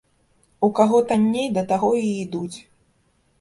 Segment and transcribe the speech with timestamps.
[0.67, 2.57] У каго танней, да таго і ідуць.